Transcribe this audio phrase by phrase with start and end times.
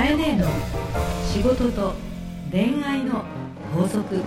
[0.00, 0.46] カエネの
[1.30, 1.92] 仕事と
[2.50, 3.22] 恋愛の
[3.74, 4.22] 法則。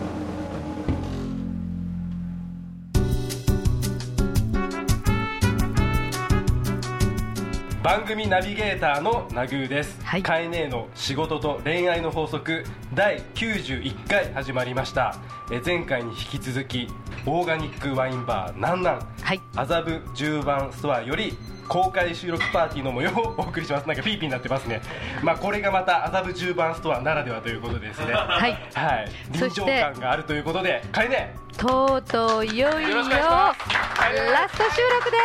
[7.81, 10.21] 番組ナビゲーターのナグーです、はい。
[10.21, 12.63] カエネの仕事と恋愛の法則
[12.93, 15.15] 第91回始まりました。
[15.51, 16.87] え前回に引き続き
[17.25, 19.07] オーガニックワインバーなんなん。
[19.21, 19.41] はい。
[19.55, 23.87] 麻布十番ストアより公開収録パーティーの模様をお送りします。
[23.87, 24.81] なんかピーピーになってますね。
[25.23, 28.11] まあこれがまた麻布十番ストアならではということですね。
[28.13, 28.51] はい。
[28.73, 29.11] はい。
[29.31, 31.35] 臨場感があるということでカエネ。
[31.57, 35.23] とうとういよいよラスト収録です。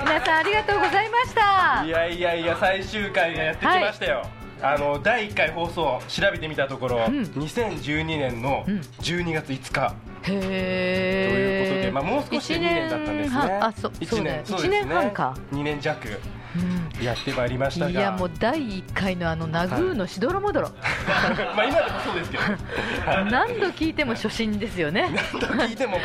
[0.00, 1.84] 皆さんありがとうございました。
[1.84, 4.22] いやいやいや最終回がやってきましたよ、
[4.60, 7.22] あの第1回放送調べてみたところ、うん。
[7.22, 8.80] 2012年のうん。
[9.00, 13.36] 12月5日、へというえことで、まあ、もう少しで2年だったんですね。
[13.38, 16.08] あそ一そうだよそう1年半か、2年弱。
[16.56, 17.90] うんやってまいりましたが。
[17.90, 20.70] いやもう第1回のあのナグーのしどろもどろ、
[21.54, 22.42] まあ今でもそうですけど。
[22.42, 25.08] は い何度聞いても初心ですよね。
[25.40, 25.98] 何度聞いても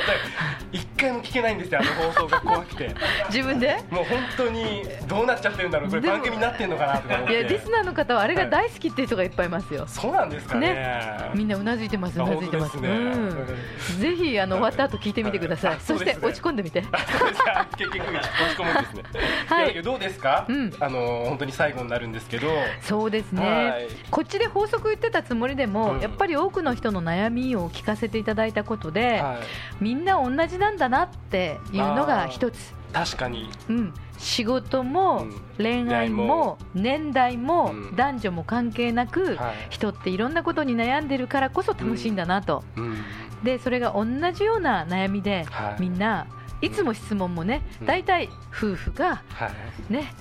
[0.71, 2.95] 1回も聞けないんですよあの放送が怖くて。
[3.29, 3.77] 自分で？
[3.89, 9.85] もう本当にどうなっちゃってるんだろうこれ番組になってんのかなとか思っいやリてスナーの方はあれが大好きっていう人がいっぱいいますよ。
[9.87, 11.31] そうなんですかね。
[11.33, 12.77] みんなうなずいてますうあなずいてます。
[12.79, 12.89] ね。
[12.89, 16.81] うん、ぜひあの終わった後聞いてみてください、あそして落ち込んでみて。
[16.81, 19.03] 結局落ち込むんですね。
[19.47, 19.81] はい。
[19.81, 20.45] どうですか？
[20.47, 22.47] うんあの本当に最後になるんですけど。
[22.81, 23.87] そうですね、はい。
[24.11, 26.01] こっちで法則言ってたつもりでも、うん。
[26.01, 29.83] やっぱり多くの人の悩みを聞かせていただいたことで、はい。
[29.83, 33.49] みんな同じなんだなっていうのが一つ、確かに。
[33.69, 35.41] うん、仕事もうん。
[35.57, 37.95] 恋愛も年代もうん。
[37.95, 39.55] 男女も関係なく、はい。
[39.69, 42.97] 人っていろんなことに悩んでるからこそ楽しいんだなと、うん。
[43.43, 45.81] でそれが同じような悩みで、はい。
[45.81, 46.27] みんな
[46.61, 47.87] いつも質問もねうん。
[47.87, 49.51] 大体夫婦か、は
[49.89, 49.93] い。
[49.93, 50.13] ね、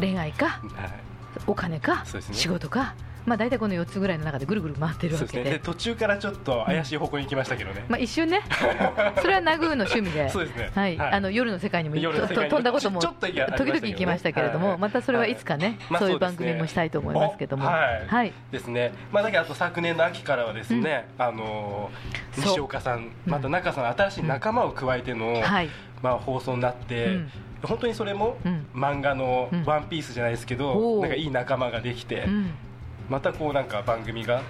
[0.00, 0.60] 恋愛かはい。
[1.46, 2.94] お金か、仕事か、
[3.26, 5.16] まあ、大体この4つぐらいの中でぐるぐる回ってる。
[5.16, 5.50] わけで。
[5.52, 7.84] で途中からちょっと怪しい方向に行きましたけどね。
[7.88, 8.42] まあ、一瞬ね、
[9.20, 10.70] それはナグーの趣味で、そうですね。
[10.74, 14.78] はい、あの夜の世界にも飛んだことも時々行きましたけれども、はい。
[14.78, 18.06] またそれはいつかね、まあそういう番組もしたいと思いますけども、おはい。
[18.06, 18.92] はい、ですね。
[19.12, 21.90] まあだけどあと昨年の秋からはですね、あの
[22.36, 25.68] 西岡さん、また中さん新しい仲間を加えてのはい、
[26.02, 27.06] まあ放送になって。
[27.06, 27.30] うん
[27.62, 28.66] 本当にそれもうん。
[28.74, 32.50] 漫画のうん「ワンピースじゃないですけど、おーなんかいい仲間ができて、うん。
[33.08, 34.42] またこうなんか番組が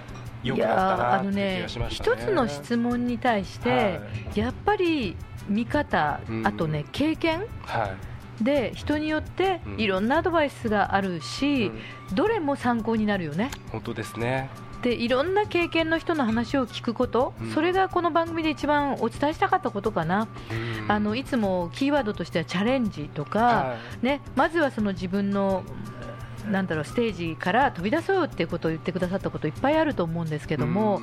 [0.43, 2.17] 良いくなったやーなっていう気あのねがしましたね。
[2.17, 3.99] 一つの質問に対して、は
[4.35, 5.15] やっぱり
[5.47, 6.47] 見方うん。
[6.47, 7.95] あとね経験は
[8.41, 9.79] い、で人によってうん。
[9.79, 11.67] いろんなアドバイスがあるし、
[12.09, 12.15] うん。
[12.15, 13.51] どれも参考になるよね。
[13.71, 14.49] 本当ですね。
[14.81, 17.51] でいろんな経験の人の話を聞くこと、うん。
[17.51, 20.91] それがこの番組で一番お伝えしたかったことかな、うん。
[20.91, 25.63] あのいつもキーワードとしてはチャレンジとか、はね、まずはその自分の
[26.49, 31.01] なんだろうステージから飛び出そうよっていうことを言ってくださったこといっぱいあると思うんですけいども、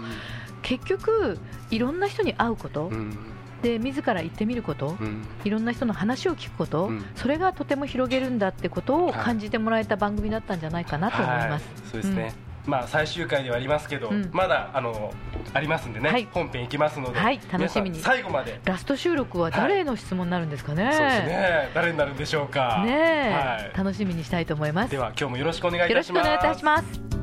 [0.62, 1.38] 結局
[1.70, 3.16] いろんな人に会うこと、うん。
[3.62, 5.24] で自ら言ってみること、うん。
[5.44, 7.04] いろんな人の話を聞くこと、うん。
[7.14, 11.50] それがとても広げるんだってことを感じてもらえた番組だったんじゃないかなと思います。
[11.50, 11.60] はい、
[11.92, 12.47] そうですね。
[12.68, 15.10] まあ最終回ではありますけど、うんまだあの
[15.54, 18.60] ありますんでね、はい本編行きますので、はい楽しみに最後まで。
[18.64, 20.90] ラスト収録は誰への質問になるんですかね。
[20.92, 21.70] そうですね。
[21.74, 22.82] 誰になるんでしょうか。
[22.84, 23.76] ねえ、はい。
[23.76, 24.90] 楽しみにしたいと思います。
[24.90, 26.26] では今日もよろしくお願いいよろたします。
[26.26, 27.18] しくお願いいたします。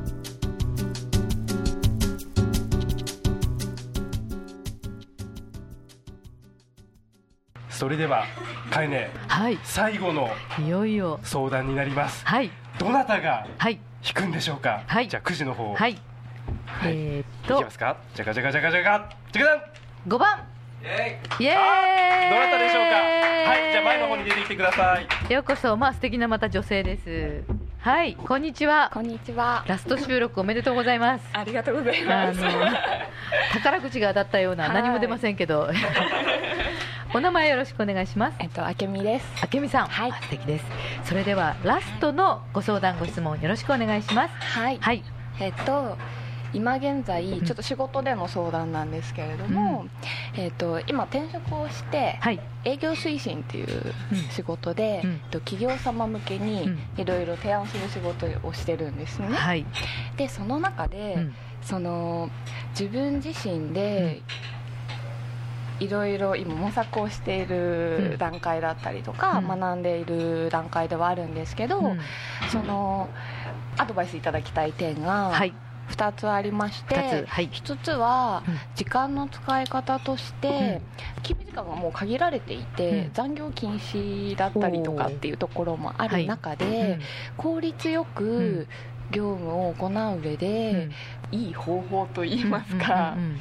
[7.70, 8.24] それでは
[8.70, 12.24] カイネはい、最後のいよいよ、相談になります。
[12.26, 14.84] はい、どなたがはい、引くんでしょうか？
[14.86, 15.74] はいじゃあくじの方。
[15.74, 15.98] はい、い
[16.84, 17.96] えーっいきとま、すか？
[18.14, 19.10] じゃかじゃかじゃかじゃか。
[19.32, 19.64] じゃか。
[20.06, 20.38] 五番、
[20.82, 21.50] イエーイ。
[21.50, 22.94] あどなたでしょうか。
[23.50, 23.72] はい。
[23.72, 25.32] じゃあ前の方に出てきてください。
[25.32, 27.42] ようこそ、まあ素敵なまた女性です。
[27.80, 28.90] はい、こんにちは。
[28.94, 29.64] こんにちは。
[29.66, 31.24] ラスト収録おめでとうございます。
[31.32, 32.40] ありがとうございあます。
[32.40, 32.50] の
[33.54, 35.68] 宝くじが当たったようなはい何も出ませんけど、
[37.14, 38.36] お名前よろしくお願いします。
[38.40, 39.26] えっと、あけみです。
[39.42, 40.64] あけみさん、はいあ素敵です。
[41.04, 44.34] それではラストのご相談ご質問よろしくお願いします。
[44.34, 44.78] はい。
[44.78, 45.02] はい、
[45.40, 45.96] えっと、
[46.52, 49.86] 今現在、んちょっと仕事での相談なんですけれども、
[50.34, 59.28] えっと、今転職をして、はい、営業推進っていううん仕事で、うんえっと企業様向けにうんいろいろ提案する仕事をしてるんですね。
[59.28, 59.64] はい、
[60.16, 62.30] で、その中で、うんその
[62.78, 64.22] 自分自身で、
[65.78, 67.48] いろいろ今模索をしていうん
[68.10, 69.48] る段階だったりとか、うん。
[69.48, 71.98] 学んでいる段階ではあるんですけど、うん。
[72.48, 73.10] その
[73.76, 75.54] アドバイスいただきたい点が、はい、
[75.86, 77.48] 2つありましてはい。
[77.48, 78.54] 1つはうん。
[78.74, 80.82] 時間の使い方として、
[81.22, 83.12] 勤務時間がもう限られていて、うん。
[83.12, 86.98] 残業禁止だったりとかっていうところもある中で、
[87.36, 88.08] 効率ようん。
[88.14, 88.68] く
[89.10, 90.88] 業務を行う上で、
[91.32, 93.36] いい方法といいますか、うんうんうん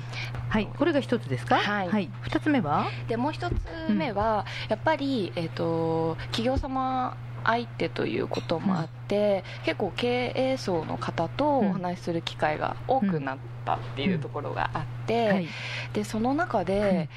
[0.47, 1.57] はいこれが一つですか？
[1.57, 2.09] はい。
[2.21, 2.85] 二つ目は？
[3.09, 3.53] でもう一つ
[3.89, 15.47] 目は、やっぱり、えー、と企業様相手ということもあって、結構経営層の方とお話しする機会が多くなったっていうところがあって、はい。
[15.93, 17.09] でその中で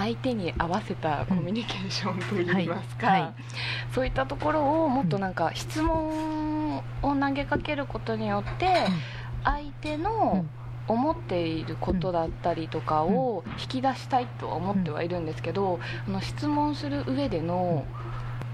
[0.00, 3.20] 相手に合わせたコミュニケーションといいますか、はい。
[3.20, 3.34] はい。
[3.94, 8.86] そういったところをもっとなんか質問を投げかけることによって、
[9.44, 10.46] 相手の
[10.88, 17.84] 思っていることだったりとかを引き出したいとは思ってはいるんですけど、あの質問する上での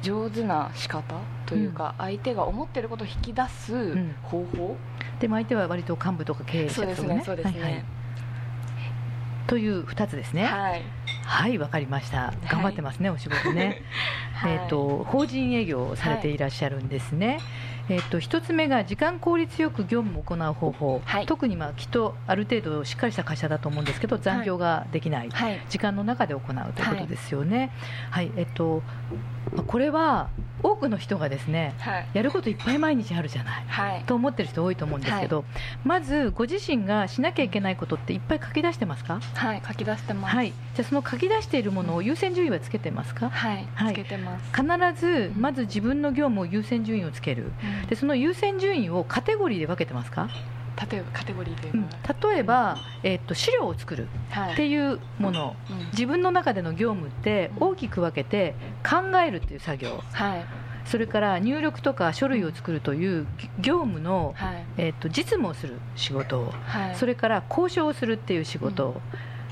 [0.02, 1.14] 上手な仕方
[1.46, 4.16] というか、相手が思っていることを引き出すん。
[4.25, 4.76] 方法、
[5.20, 7.84] でも相手は割と幹部とか経営者そうですとかねそうですね、はいはい
[9.46, 10.44] という二つですね。
[10.44, 10.82] はい。
[11.25, 12.32] はいわかりました。
[12.50, 13.82] 頑張ってますねお仕事ね。
[14.34, 14.52] はい。
[14.52, 17.40] えー、と法人営業をされていらっしゃるんですね、
[17.88, 21.26] えー、と一つ目が時間効率よく業務を行う方法、はい。
[21.26, 25.60] 特にまあきっとある程度しっかりした会社だと思うんですけど残業ができない、はい。
[25.69, 27.70] 時間の中で行うということですよね。
[28.10, 28.82] はい、えっと
[29.16, 29.35] まあ
[29.66, 30.28] これは
[30.62, 32.08] 多くの人がですねはい。
[32.14, 33.64] やることいっぱい毎日あるじゃない。
[33.66, 34.04] はい。
[34.04, 35.44] と思ってる人多いと思うんですけど、
[35.84, 39.20] まずご自身がしなきゃいけないことっていっぱい書き出してますか？
[39.34, 40.34] はい書き出してます。
[40.34, 43.31] はい、じゃあその書き出しているものを優先順位はつけてますか？
[43.31, 43.94] はい、はい。
[43.94, 47.52] つけてます、必ずまず自分の業務を優先順位をつける。
[47.82, 47.87] うん。
[47.88, 50.28] でその優先順位をカテゴリーで分けてますか、
[50.90, 51.81] 例えばカテゴリーといううん。
[51.82, 54.52] のは、例えば、えっと資料を作るはい。
[54.52, 55.56] っていうもの。
[55.70, 55.87] うん。
[55.93, 60.05] 自分の中での業務って大きく分けて考えるっていう作業。
[60.12, 60.46] はい。
[60.84, 63.26] それから入力とか書類を作るという
[63.58, 64.64] 業務の、はい。
[64.76, 66.96] えっと実務をする仕事はい。
[66.96, 69.00] それから交渉をするっていう仕事、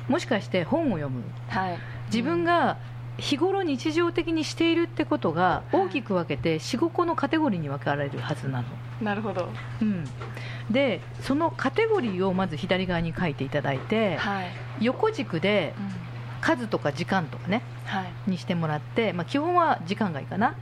[0.08, 1.22] もしかして本を読む。
[1.48, 1.78] はい。
[2.06, 2.76] 自分が
[3.16, 8.64] 日頃日常的にしているってことが大きく分けて45個のカテゴリーに分かれるはずなの、
[9.00, 9.48] なるほど。
[9.80, 10.04] うん、
[10.70, 14.46] でそのカテゴリーをまず左側に書いていただいてはい、
[14.80, 16.04] 横軸でうん。
[16.40, 18.30] 数とか時間とかねはい。
[18.30, 20.54] にしてもらって、まあ、基本は時間がいいかな。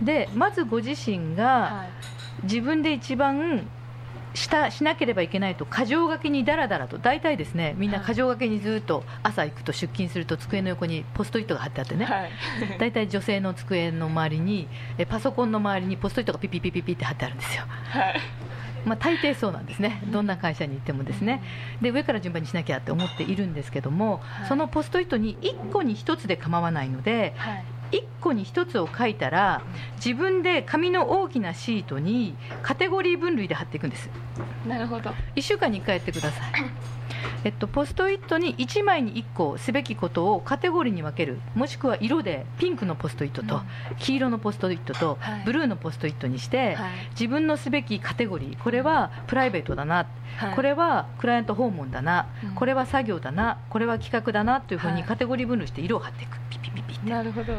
[0.00, 0.04] うん。
[0.04, 2.44] でまずご自身がはい。
[2.44, 3.68] 自分で一番
[4.34, 8.06] したしなければいけないと箇条書きにだらだらと大体ですねみんなはい。
[8.08, 12.30] 箇条書きにずっと朝行くと出勤すると机の横にポストイットが貼ってあってね、はい。
[12.80, 14.66] 大体女性の机の周りに
[14.98, 18.20] えパソコンの周りにポストイットがピピピピピって貼ってあるんですよ、はい
[18.84, 20.02] まあ、大抵そうなんですね。
[20.10, 21.42] どんな会社に行ってもですね。
[21.80, 24.48] で上から順番にしなきゃって思っているんですけども、はい。
[24.48, 27.64] そのポストイットに1個に1つで構わないのではい。
[27.92, 29.62] 1個に1つを書いたら
[29.96, 34.08] 自分で紙の大きなシートにカテゴリー分類で貼っていくんです。
[34.66, 35.10] なるほど。
[35.36, 36.52] 1週間に1回やってください
[37.44, 41.38] えっと、ポストイットに1枚に1個すべきことをカテゴリーに分ける。
[41.54, 43.96] もしくは色でピンクのポストイットと、うん。
[43.98, 45.42] 黄色のポストイットと、はい。
[45.44, 46.90] ブルーのポストイットにして、はい。
[47.10, 48.62] 自分のすべきカテゴリー。
[48.62, 50.06] これはプライベートだな、
[50.36, 50.54] はい。
[50.54, 52.54] これはクライアント訪問だな、うん。
[52.54, 53.58] これは作業だな。
[53.70, 54.60] これは企画だな。
[54.60, 54.96] というふうはい。
[54.96, 56.38] にカテゴリー分類して色を貼っていく。
[56.50, 57.10] ピピピピって。
[57.10, 57.54] なるほど。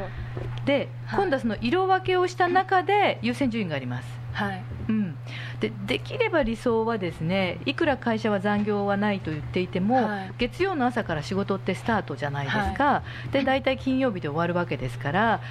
[0.66, 1.20] で、はい。
[1.20, 4.26] 今度はその色分けをした中で優先順位があります。
[4.34, 4.64] はい。
[4.90, 5.16] うん、
[5.60, 10.34] でできれば理想はですねいくら会社は残業はないと言っていても、はい。
[10.38, 15.42] 月曜の朝から仕事ってスタートじゃないですか、で大体金曜日で終わるわけですから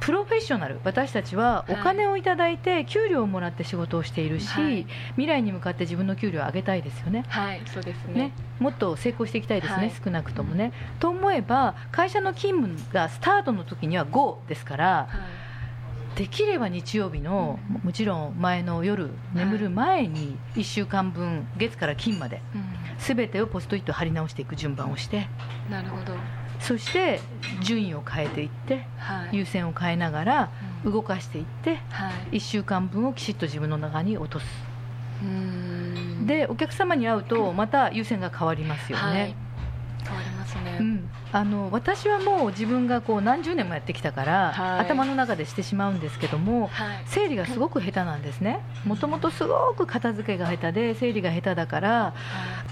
[0.00, 4.86] プロフェッショナル私たちはお金をいただいて給料をもらって仕事をしているし、はい。
[5.12, 7.24] 未来に向かって自分の給料を上げたいですよね。
[7.28, 8.14] はいそうですね。
[8.14, 9.92] ね、もっと成功していきたいですね、はい。
[10.04, 10.72] 少なくともね。
[11.00, 15.35] と思えば会社の勤務がスタートの時には5ですから、はい
[16.16, 22.58] できれば日曜日のももちろん前の夜眠る前に1週間分月から金までう
[22.98, 25.28] 全てをポストイット貼り直していく順番をして。
[25.68, 26.14] んなるほど。
[26.58, 27.20] そして
[27.60, 29.36] 順位を変えていってはい。
[29.36, 30.50] 優先を変えながら
[30.84, 30.92] うん。
[30.92, 34.46] 動かしていってはい1週間分をきちっと自分の中に落とす
[36.26, 39.34] でお客様に会うとまた優先が変わりますよはい
[40.56, 44.80] ね、うん、あの私はもう自分がこう何十年もやってきたから、はい。
[44.80, 47.02] 頭の中でしてしまうんですけどもはい。
[47.06, 48.60] 整理がすごく下手なんですね。
[48.84, 52.14] もともとすごく片付けが下手で整理が下手だから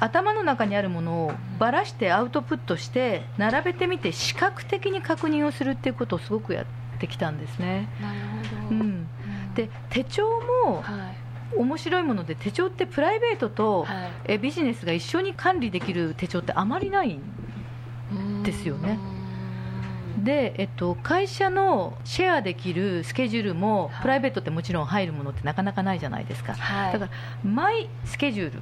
[0.01, 6.67] 頭の中にあるものをばらしてアウトプットして並べてみて視覚的に確認をするっていうことをすごくやっ
[6.99, 8.21] てきたんですね、なる
[8.69, 8.81] ほど。
[8.81, 9.07] うん、
[9.55, 10.25] で手帳
[10.67, 11.25] もはい。
[11.57, 14.11] 面白いもので手帳ってプライベートとはい。
[14.25, 17.21] えビジネスが一緒に管理できる手帳ってあまりない
[18.45, 18.99] ですよね。
[20.23, 24.03] で、えっと、会社のシェアできるスケジュールも、はい。
[24.03, 26.93] プライベートってもちろん入るものってなかなかないじゃないですか、はい。
[26.93, 27.11] だから
[27.49, 28.61] マイスケジュール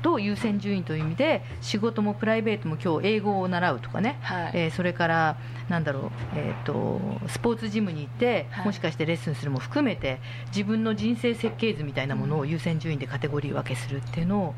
[0.00, 4.50] と優先順位という意味で仕事もプライベートも今日英語を習うとかね、はい。
[4.54, 5.36] えーそれから
[5.68, 8.66] なんだろう、えー、とスポーツジムに行って、はい。
[8.66, 14.54] もしかしてレッスンするも含めて自分の人生設計図みたいなものを優先順位でカテゴリー分けするっていうのを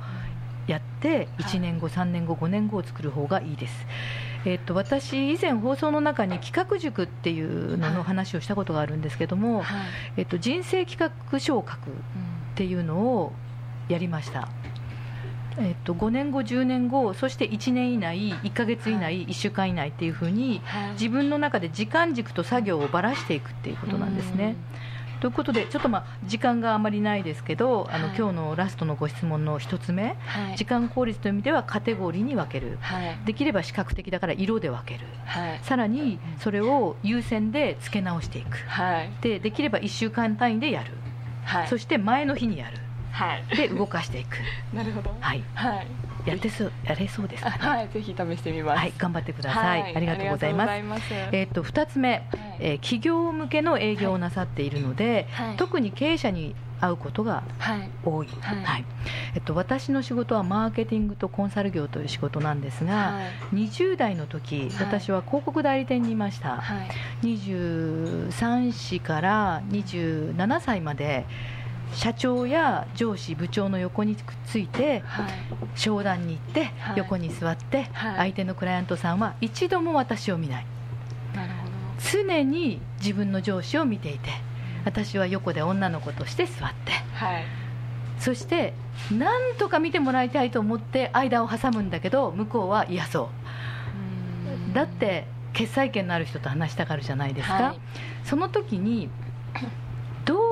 [0.67, 3.75] やって1年後、3年後、5年後を作る方がいいです。
[4.45, 9.87] えっと私、以前放送の中に企画塾っていうのの話をしたことがあるんですけども、はい。
[10.19, 11.93] えっと人生企画書を書くっ
[12.55, 13.33] ていうのを
[13.89, 14.49] やりました、
[15.59, 19.27] えっと5年後、10年後そして1年以内1ヶ月以内、はい。
[19.27, 20.93] 1週間以内っていうふうにはい。
[20.93, 24.57] 自分の中で時間軸と作業をばらしていくっていうことなんですね。
[25.21, 28.17] ということでちょっとまあ時間があまりないですけどあの、はい。
[28.17, 30.17] 今日のラストのご質問の一つ目。
[30.27, 30.57] はい。
[30.57, 32.79] 時間効率という意味ではカテゴリーに分ける。
[32.81, 33.19] はい。
[33.27, 35.07] できれば視覚的だから色で分ける。
[35.27, 35.61] はい。
[35.63, 38.57] さらにそれを優先で付け直していく。
[38.67, 39.11] はい。
[39.21, 40.93] でできれば1週間単位でやる。
[41.45, 41.69] はい。
[41.69, 42.79] そして前の日にやる。
[43.13, 43.45] はい。
[43.57, 44.39] で動かしていく。
[44.75, 45.15] なるほど。
[45.21, 45.43] はい。
[45.55, 45.87] はい
[46.27, 47.57] やってそうやれそうですかね。
[47.59, 48.79] はいぜひ試してみます。
[48.79, 51.15] はい頑張ってください、はいありがとうございます。
[51.33, 52.23] えっと2つ目、
[52.59, 55.57] えー企業向けの営業をなさっているので、はい。
[55.57, 57.91] 特に経営者に会うことがはい。
[58.05, 58.85] 多い、はい。
[59.35, 63.23] えっと、私の仕事はマーケティングとコンサル業という仕事なんですが、は
[63.53, 63.55] い。
[63.55, 64.87] 20代の時、はい。
[64.87, 66.89] 私は広告代理店にいました、はい。
[67.23, 71.27] 23歳から27歳まで
[71.95, 75.27] 社長や上司部長の横にくっついてはい。
[75.75, 76.99] 商談に行って、はい。
[76.99, 78.17] 横に座って、はい。
[78.17, 80.67] 相手のクライアントさんは一度も私を見ない。
[81.35, 81.73] なるほど。
[82.13, 84.31] 常に自分の上司を見ていて
[84.85, 86.93] 私は横で女の子として座って。
[87.15, 87.45] はい。
[88.19, 88.75] そして
[89.11, 93.31] なんとか見てもらいたいと思って間を挟むんだけど向こうは嫌そ
[94.73, 94.75] う。
[94.75, 97.81] だって決裁権のある人と話したがるじゃないですか、はい。
[98.25, 99.13] その時にど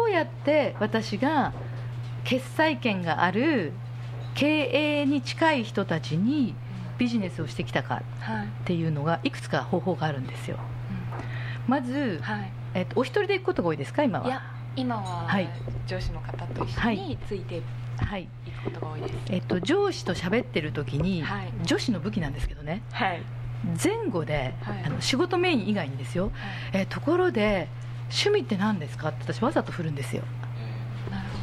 [0.08, 1.52] うやって私が
[2.24, 3.72] 決裁権がある
[4.34, 6.54] 経営に近い人たちに
[6.98, 10.58] ビジネスをしてきたかはいっていうのがいくつか方法があるんですよ。
[11.66, 12.50] まず、はい。
[12.74, 14.26] えっと、お一人で行くことが多いですか今は？
[14.26, 14.42] いや
[14.76, 15.48] 今ははい。
[15.86, 16.96] 上司の方と一緒はい。
[16.96, 17.62] についてい
[17.98, 18.28] はい。
[18.62, 19.14] くことが多いです。
[19.30, 21.52] えっと、上司と喋ってる時に、はい。
[21.64, 22.82] 女子の武器なんですけどね。
[22.92, 23.22] はい。
[23.82, 24.82] 前後で、はい。
[24.84, 26.30] あの仕事メイン以外にですよ、
[26.72, 27.68] えところで
[28.10, 29.08] 趣味って何ですか？
[29.08, 30.22] って私わざと振るんですよ、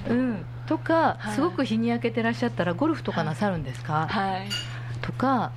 [0.09, 1.35] うん、とか、はい。
[1.35, 4.49] すごく日に焼けてらっしゃったらゴルフとかなさるんですか、はい。
[5.01, 5.51] とか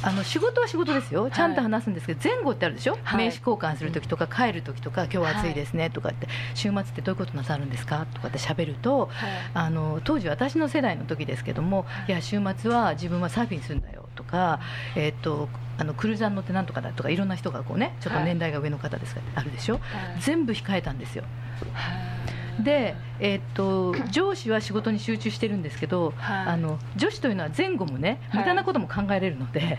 [0.00, 1.28] あの仕事は仕事ですよ。
[1.28, 3.26] ちゃんと話すんですけど、前後ってあるでしょ、はい。
[3.26, 8.06] 名刺交換するときとか帰るときとか今日は暑いですねとかって、週末ってどういうことなさるんですか？
[8.14, 9.30] とかって喋るとはい。
[9.54, 14.58] あの当時私の世代の時ですけども、い、や週末は自分はサーフィンするんだよとか、
[14.96, 15.48] えー、と
[15.78, 19.74] あのクルーザーに乗ってなんとかだとかいろんな人がこうねちょっと年代が上の方ですから、あるでしょ？
[19.74, 19.82] はい。
[20.20, 21.24] 全部控えたんですよ。
[21.72, 26.46] はいで、えー、と上司は仕事に集中してるんですけど、はい。
[26.48, 28.40] あの女子というのは前後もねはい。
[28.40, 29.76] 無駄なことも考えれるので、は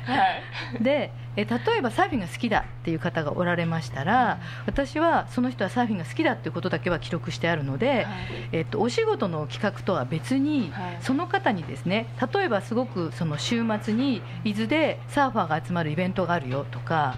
[0.80, 0.84] い。
[0.84, 8.08] でえ例えばサーフィンが好きだっていう方がおられましたら、私はその人はサーフィンが好きだっていうことだけは記録してあるので、
[8.52, 10.98] えっと、お仕事の企画とは別に、はい。
[11.02, 17.18] その方にですね例えばすごくその週末に伊豆でサーファーが集まるイベントがあるよとか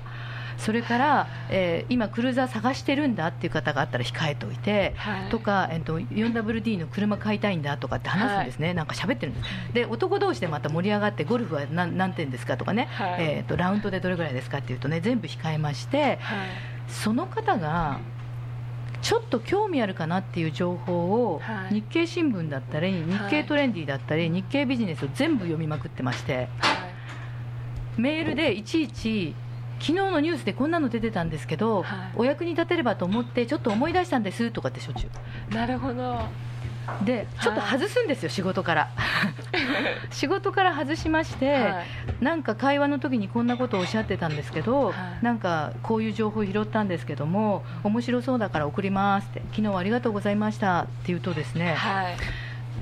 [0.61, 5.29] それから、えー今クルーザー探してるんだっていう方があったら控えておいて、はい。
[5.29, 9.73] とか、えっと、4WD の車買いたいんだとかって話すんですね、なんか喋ってるんです。
[9.73, 13.23] で男同士でまた盛り上がってゴルフは何何点ですかとかね、はい。
[13.23, 16.47] えー、とラウンドでどれぐらいですかっていうとね全部控えましてはい。
[16.87, 17.99] その方が
[19.01, 21.75] ちょっと興味あるかなっていう情報を、はい。
[21.75, 26.47] 日経新聞だったり日経トレンディだったり、日経ビジネスを全部読みまくってまして
[27.97, 29.33] メールでいちいち
[29.81, 32.11] 昨日のニュースでこんなの出てたんですけど、はい。
[32.15, 34.51] お役に立てればと思ってちょっと思い出したんです。
[34.51, 35.07] とかってしょっちゅ
[35.51, 35.53] う。
[35.53, 36.19] なるほど。
[37.05, 38.89] でちょっと外すんですよ、仕事から。
[40.11, 41.85] 仕事から外しまして、はい。
[42.23, 45.25] なんか会話の時にこんなことをおっしゃってたんですけど、はい。
[45.25, 49.41] なんかこういう情報を拾ったんですけども面白そうだから送りますって。
[49.51, 52.15] 昨日はありがとうございましたって言うとですねはい。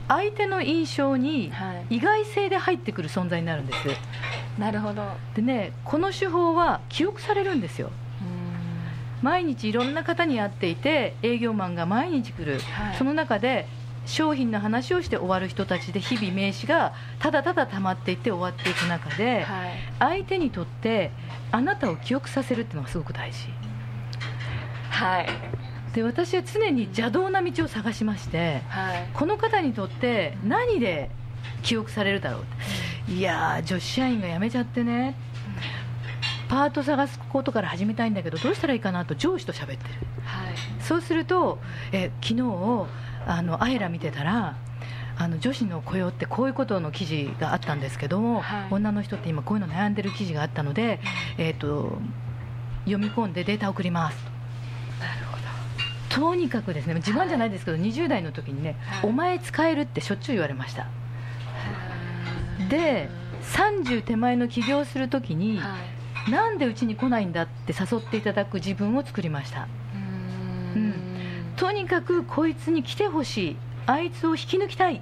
[0.08, 1.98] 相手の印象にはい。
[1.98, 3.88] 意外性で入ってくる存在になるんです
[4.60, 5.04] なるほど。
[5.36, 7.92] でねこの手法は記憶されるんですよ。
[9.22, 12.96] 毎日いろんな方に会っていて営業マンが毎日来る、はい。
[12.96, 13.68] その中で
[14.06, 19.72] 商品の話をして終わる人たちで日々名刺がただただ溜まっていって終わっていく中で、はい。
[20.00, 21.12] 相手にとって
[21.52, 23.50] あなたを記憶させるっていうのがすごく大事。
[24.90, 25.28] はい。
[25.94, 29.10] で私は常に邪道な道を探しましてはい。
[29.14, 31.10] この方にとって何で
[31.64, 35.16] 記憶されるだろういやー女子社員が辞めちゃってね。
[36.48, 39.80] パート探すことから始めたいんだけどどうしたらいいかなと上司と喋ってる。
[40.26, 40.56] はい。
[40.82, 41.60] そうすると
[41.92, 42.88] え昨日
[43.28, 44.58] あのアイラ見てたら
[45.18, 48.68] あの女子の雇用ってこういうことの記事があったんですけども、はい。
[48.72, 51.00] 女の人って今こういうの悩んでる記事があったので、
[51.38, 52.00] えー、と
[52.86, 54.18] 読み込んでデータ送ります
[55.00, 55.44] なるほど。
[56.32, 59.10] とにかくですね自慢じゃないですけど、20代の時にね、はい。
[59.10, 60.88] お前使えるってしょっちゅう言われました
[62.68, 63.10] で
[63.42, 65.78] 30手前の起業する時に、は
[66.28, 66.32] い。
[66.32, 69.62] なんでうちに来ないんだって誘っていただく自分を作りました。
[69.62, 70.94] うーん。
[71.56, 73.56] とにかくこいつに来てほしい。
[73.86, 75.02] あいつを引き抜きたいっ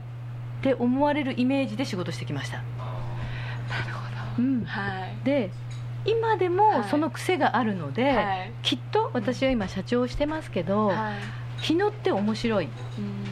[0.61, 4.63] て思われるイメージで仕事してきました、なるほうん。
[4.63, 5.25] どはい。
[5.25, 5.49] で
[6.05, 6.83] 今ではもい。
[6.89, 8.51] その癖があるので、はい。
[8.61, 11.63] きっと私は今社長をしてますけど、はい。
[11.63, 12.65] 日野って面白い。
[12.65, 13.26] うーん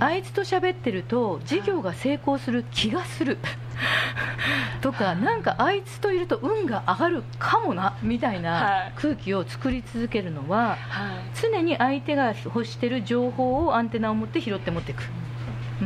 [0.00, 3.38] あいつと喋ってると事業が成功する気がする。
[4.80, 8.92] とかなんかあいつといると運が上がるかもなみたいはない。
[8.96, 10.78] 空気を作り続けるのははい。
[11.40, 15.02] 常に相手が欲してる情報をアンテナを持って拾って持っていく、
[15.80, 15.84] う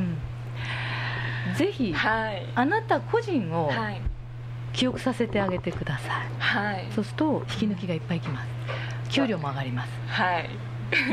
[1.50, 2.46] ん、ぜひはい。
[2.54, 4.00] あなた個人をはい。
[4.72, 6.26] 記憶させてあげてください。
[6.38, 6.86] はい。
[6.94, 8.48] そうすると引き抜きがいっぱいきます。
[9.10, 9.90] 給料も上がります。
[10.08, 10.48] はい。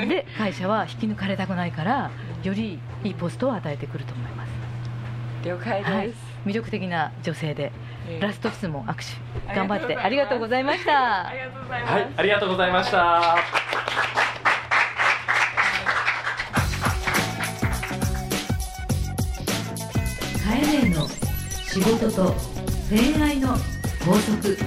[0.07, 2.11] で会社は引き抜かれたくないから
[2.43, 4.49] よりいいポストを与えてくると思います。
[5.43, 6.13] 了解です、はい、
[6.45, 7.71] 魅力的な女性で
[8.09, 11.27] えーラスト質問握手頑張ってあありりがとうございました。
[11.27, 13.37] ありがとうございます、はいありがとうございました。
[20.43, 21.07] カエネの
[21.67, 22.35] 仕事と
[22.89, 23.49] 恋愛の
[24.05, 24.57] 法則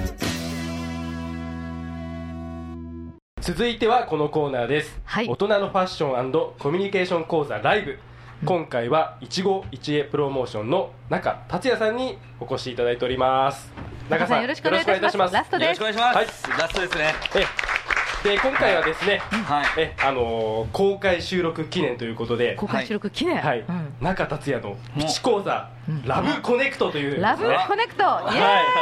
[3.43, 5.29] 続いてはこのコーナーです、はい。
[5.29, 7.99] 大人のファッションコミュニケーション講座ライブ。
[8.45, 13.69] 今回は一期一会プロモーションの中達也さんにお越しいただいております。
[14.09, 15.35] 中さんよろしくお願いいたします。
[15.35, 16.97] ラストですよろしくお願いします、ラストです。
[16.97, 17.15] ね。
[17.35, 19.67] えで今回はですね、はい。
[19.77, 22.55] えあのー公開収録記念ということで。
[22.55, 23.95] 公開収録記念、はい、うん。
[24.01, 26.07] 中達也のプチ講座、うん。
[26.07, 28.05] ラブコネクトという、ラブコネクト。
[28.05, 28.25] はい、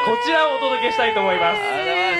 [0.05, 1.59] こちらをお届けしたいと思います。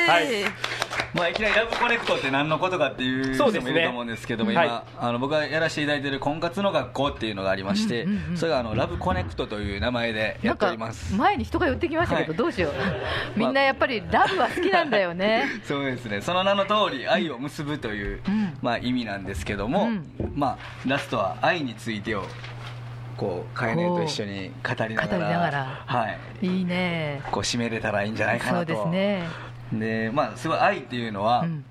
[0.09, 4.67] はい まあ、いきなりラブコネクトって何のことかっていうそうですね人もいると思うんですけども、はい。
[4.67, 11.15] 今、あの僕がやらせていただいている婚活の学校っていうのがありまして、うんうんうんそれがあのラブコネクトという名前でやっております。
[11.15, 12.37] 前に人が寄ってきましたけど、はい。
[12.37, 12.73] どうしよう。
[13.39, 15.47] みんなやっぱりラブは好きなんだよね。
[15.65, 16.21] そうですね。
[16.21, 18.57] その名の通り愛を結ぶという、うん。
[18.63, 20.05] まあ、意味なんですけども、うん。
[20.35, 22.25] まあ、ラストは愛についてを
[23.17, 25.85] こうカエネと一緒に語りながら語りながら。
[25.87, 26.09] は
[26.41, 27.21] い、いいね。
[27.31, 29.25] こう締めれたらいいんじゃないかそうなとですね、
[29.73, 31.65] でまあすごい愛っていうのは、うん。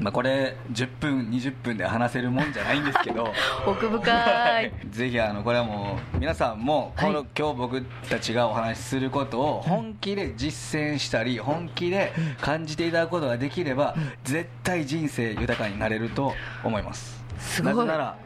[0.00, 3.32] まあ、これ10分20分で話せるもんじゃないんですけど
[3.66, 4.72] 奥深い。
[4.90, 17.24] ぜひあのこれはもう皆さんもこの、はい今日僕たちがお話しすることを本気で実践したり本気で感じていただくことができれば、絶対人生豊かになれると思います。
[17.38, 17.74] すごい。
[17.74, 18.16] なぜなら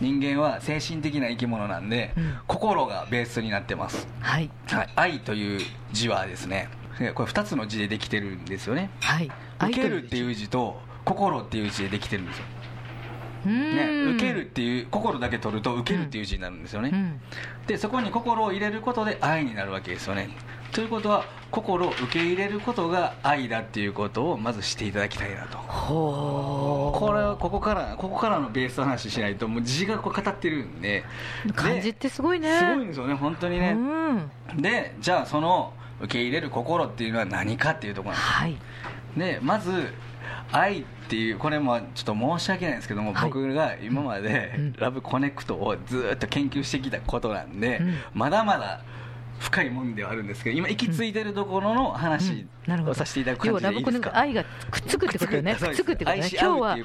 [0.00, 2.38] 人間は精神的な生き物なんで、うん。
[2.46, 4.50] 心がベースになってます、はい。
[4.70, 5.60] はい、愛という
[5.92, 6.68] 字はですね
[7.14, 8.90] これ2つの字でできてるんですよね。
[9.00, 9.30] はい。
[9.64, 12.44] 受けるっていうう字と心っていう字でできてるんですよ、
[13.46, 17.20] うね、ん受けるっていう心だけ取ると受けるっていう字になるんですよね、うん。
[17.66, 20.30] でそこに心を入れることで愛になるわけですよね。
[20.72, 25.58] ということは心を受け入れることが愛だっていうことをまずしていただきたいなと。
[25.58, 31.04] これはここからここからのベースの話しないともう字がこう語ってるんで。
[31.54, 32.58] 漢字ってすごいね。
[32.58, 34.62] すごいんですよね本当にね、うん。
[34.62, 38.56] でじゃあその受け入れる心っていうのは何かっていうところなんですはい。
[39.16, 39.92] でまず
[40.52, 43.28] 愛っていうこれもちょっと申し訳ないんですけども、はい。
[43.28, 44.72] 僕が今までうん。
[44.74, 47.94] ラブコネクトをずっと研究してきたことなんで、うん。
[48.14, 48.82] まだまだ
[49.38, 52.48] 深いもんではあるんですけど今行き着いてるところの話うん。
[52.66, 52.92] なるほど。
[52.92, 55.56] をさせていただく要感じでいいですか、はラブコネ愛がくっつくってことよね。
[55.56, 56.30] くっつくってことね。
[56.32, 56.76] 今日は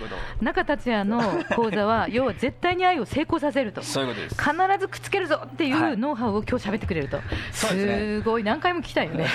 [0.42, 1.22] 中達也の
[1.56, 3.82] 講座は要は絶対に愛を成功させると。
[3.82, 4.36] そういうことです。
[4.36, 5.94] 必ずくっつけるぞっていはい。
[5.94, 7.20] うノウハウを今日喋ってくれると、
[7.52, 9.28] そうですごい何回も聞きたいよね。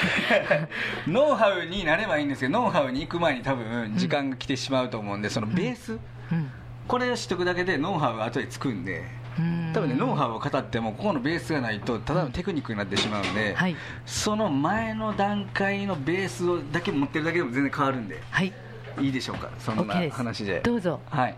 [1.09, 6.51] ノウハウになればいいんですけどノウハウに行く前に多分時間が来てしまうと思うんでそのベース、うん。
[6.87, 9.24] これを知っておくだけでノウハウが後でつくんでうん
[9.73, 13.77] 多分ねノウハウを語ってもここのベースがないとただのテクニックになってしまうんで、はい。
[14.07, 18.53] その前の段階のベースをだけ持ってるだけでも全然変わるんではい。
[19.01, 19.51] いいでしょうか？
[19.59, 20.61] そんな話で。
[20.61, 21.01] どうぞ。
[21.07, 21.35] はい。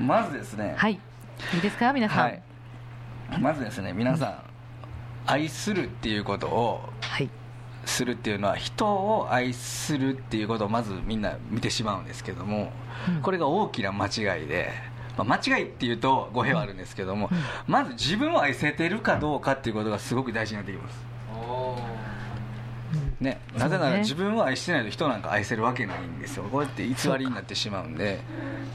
[0.00, 0.74] まずですね。
[0.76, 0.92] はい。
[1.54, 1.92] いいですか？
[1.92, 2.18] 皆さん。
[2.20, 2.42] はい。
[3.40, 4.42] まずですね皆さん、
[5.26, 7.28] 愛するっていうことをはい。
[7.84, 12.70] するっていうのは人を愛するっていうことをまずみんな見てしまうんですけども、
[13.08, 13.22] うん。
[13.22, 14.70] これが大きな間違いで、
[15.16, 17.38] まあ、間違いっていうと語弊はあるんですけども、うん。
[17.66, 21.10] まず自分を愛せてるかどうかっていうことがすごく大事になってきます。
[23.20, 26.44] ね、なぜなら自分を愛してないと人なんか愛せるわけないんですよ。
[26.44, 28.20] こうやって偽りになってしまうんで。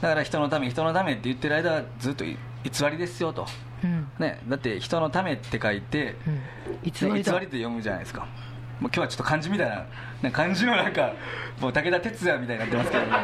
[0.00, 3.46] だから人のため人のためって言ってる間はずっとい偽りですよと、
[3.82, 4.08] うん。
[4.20, 6.40] ね、だって人のためって書いて、うん。
[6.84, 7.32] 偽ねりだ。
[7.32, 8.28] 偽りって読むじゃないですか
[8.80, 9.86] もう今日はちょっと漢字みたいな
[10.22, 11.12] な漢字のなんか
[11.60, 13.10] もう武田鉄矢みたいになってますけども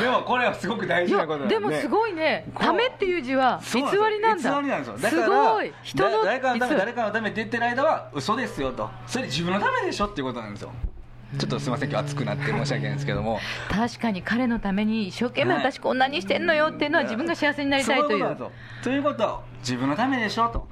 [0.00, 4.54] でもこれはすごく大事なことなんででもすごいね「こうため」っていう字は偽りなんだ。
[4.54, 4.98] 偽りなんですよ。
[4.98, 5.72] だからすごい。
[5.82, 8.90] 人のだ誰かのため誰かのためって言ってる間は嘘ですよと。
[9.06, 10.72] それ自分のためでしょっていうことなんですよ。
[11.38, 13.40] ちょっとすみません今日熱くなって申し訳ないんですけども。
[13.70, 18.18] 確かに彼のために一生懸命はい私こんなにしてんのよっていうのは自分が幸せになりたいという。
[18.18, 20.68] そうこということは自分のためでしょと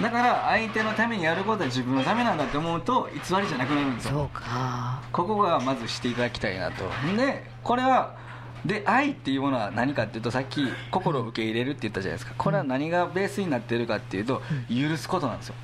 [0.00, 4.12] だから相手のためにやることは自分のためなんだって思うと偽りじゃなくなるんですよ。
[4.12, 5.02] そうか。
[5.12, 6.84] ここがまずしていただきたいなと。
[7.16, 8.16] でこれは
[8.64, 12.34] で愛っていうものは何かっていうとさっき心を受け入れるって言ったじゃないですか。
[12.36, 15.54] これは何がベースになってるかっていうと許すことなんですよ。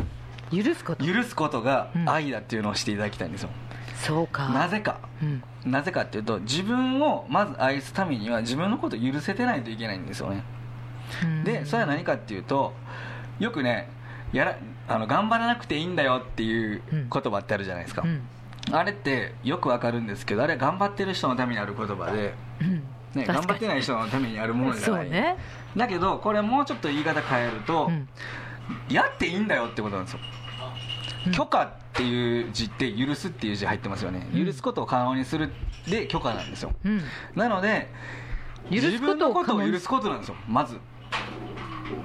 [0.52, 1.04] 許すこと。
[1.04, 2.08] 許すことがうん。
[2.08, 3.50] 愛だっていうのをしていただきたいんですよ。
[3.96, 4.48] そうか。
[4.50, 5.00] なぜか。
[5.22, 5.42] うん。
[5.64, 10.44] なぜかっていうと自分をまず愛すためには自分のことを許せてないといけないんですよね。
[11.24, 11.44] うん。
[11.44, 12.72] でそれは何かっていうと
[13.38, 13.90] よくね
[14.32, 14.58] やら
[14.88, 17.08] あの頑張らなくていいんだよっていううん。
[17.10, 18.22] 言葉ってあるじゃないですか、うん。
[18.72, 22.82] あれってよくわかるんですけどあれ頑張ってる人のためにある言葉で、うん。
[23.14, 25.36] ね、頑張ってない人のためにあるものじゃない、ね。
[25.76, 28.08] だけどこれもうちょっと言い方変えると、うん。
[28.88, 30.20] やっていいんだよってことなんですよ、
[31.26, 31.32] うん。
[31.32, 34.46] 許可っていう字って許すっていう字入ってますよね、うん。
[34.46, 35.50] 許すことを可能にする
[35.88, 36.72] で許可なんですよ。
[36.84, 37.00] うん。
[37.34, 37.90] なので
[38.68, 40.76] 自分のことを許すことなんですよまず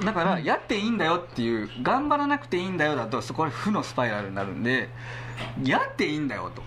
[0.03, 4.89] だから、うんやっていいんだよっていう頑張らなくていいんだよだとそこで負のスパイラルになるんで
[5.63, 6.61] やっていいんだようんと。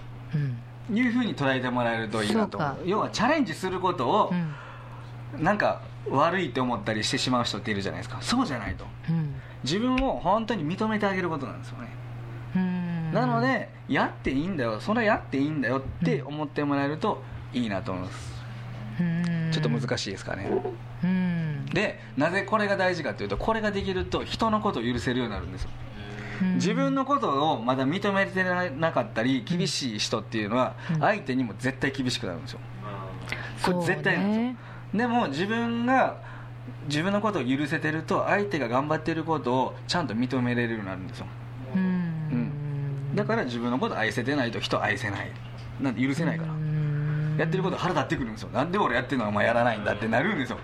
[0.92, 2.60] いうふうに捉えてもらえるといいなと。
[2.84, 5.42] 要はチャレンジすることをうん。
[5.42, 8.18] なんか悪いって思ったりしてしまう人っているじゃないですか。
[8.20, 8.84] そうじゃないと。
[9.08, 9.34] うん。
[9.64, 11.88] 自分を本当に認めてあげることなんですよね。
[12.56, 13.12] うん。
[13.12, 14.80] なのでやっていいんだよ。
[14.80, 17.22] それはやっていいんだよって思ってもらえると
[17.52, 18.28] いいなと思います。
[18.28, 18.33] うん
[19.52, 20.50] ちょっと難しいですかね。
[21.02, 21.66] うん。
[21.66, 25.70] でなぜこれが大事かというとこれができると人のことを許せるようになるんですよ。
[26.42, 26.54] うん。
[26.54, 31.00] 自分のことをまだ認めてなかったり厳しい人っていうのはうん。
[31.00, 32.60] 相手にも絶対厳しくなるんですよ。
[33.62, 34.42] これ絶対なんですよ。
[34.44, 34.56] ね。
[34.94, 36.16] でも自分が
[36.88, 41.26] 自分のことを許せてると相手が頑張ってることをちゃんと認めれるようになるんですよ。
[41.74, 43.14] うん。
[43.14, 45.30] だから自分のことを愛せてないと人を愛せない。
[45.80, 46.52] なんて許せないから。
[46.52, 46.63] うん
[47.38, 48.50] やってること腹立ってくるんですよ。
[48.52, 49.24] なんで俺やってるの？
[49.24, 50.58] はお前やらないんだってなるんですよ。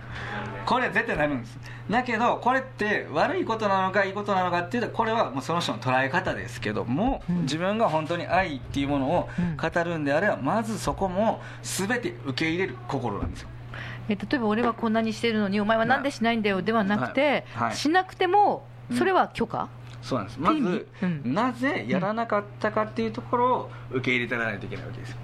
[0.67, 1.59] これ絶対なるんです。
[1.91, 7.43] だけどこれって悪いことなのかいいことなのかっていうとこれはもうその人の捉え方ですけども、うん。
[7.43, 9.57] 自分が本当に愛っていうものをうん。
[9.57, 13.49] 語るんであればまずそこも全て受け入れる心なんですよ。
[14.09, 17.69] え例えば俺はこんなにしてるのにお前はなんでしないんだよではなくて、はい。
[17.69, 18.97] はいしなくてもうん。
[18.97, 19.69] それは許可、
[20.03, 20.41] そうなんです。
[20.41, 21.35] まず、うん。
[21.35, 25.17] なぜやらなかったかっていうところを受け入れていかないといけないわけですよ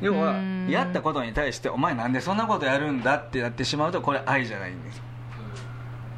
[0.00, 5.04] 要はうんやったことに対してお前なんでそんなことやるんだってなってしまうとこれ愛じゃないんですよ。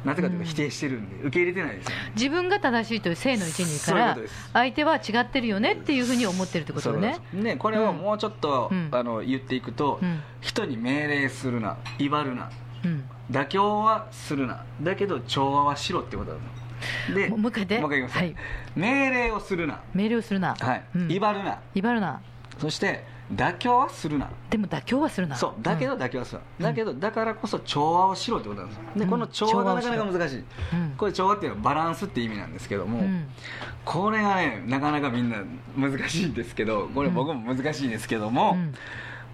[0.05, 2.11] なぜかというと否定してるんで受け入れてないですよね。
[2.15, 4.17] 自分が正しいという正の一にから
[4.51, 7.13] 相手は違ってるよねっていうふうに思ってるってことよね。
[7.13, 7.53] そうなんです。
[7.53, 8.89] ねこれをもうちょっと、うん。
[8.91, 10.21] あの言っていくと、うん。
[10.41, 12.51] 人に命令するな威張るな
[12.83, 13.09] うん。
[13.31, 16.37] 妥協はするなだけど調和はしろってことな
[17.09, 17.79] のでもうもう一回で？
[17.79, 18.35] もう一回言いきます、はい。
[18.75, 19.79] 命令をするな。
[19.93, 21.09] 命令をするな、はい、うん。
[21.09, 21.59] 威張るな。
[21.75, 22.21] 威張るな。
[22.59, 24.29] そして妥協はするな。
[24.49, 25.35] でも妥協はするな。
[25.35, 25.99] そうだけどん。
[25.99, 28.77] 妥協はするな、だけどだからこそ調和をしろってことなんです。
[28.77, 29.09] よでうん。
[29.09, 30.93] この調和がなかなか難しい、うん。
[30.97, 33.27] これ調和っていうのはバランスって意味なんですけども、うん。
[33.85, 35.37] これがねなかなかみんな
[35.77, 38.73] 難しいんですけどこれ僕も難しいんですけども、うん。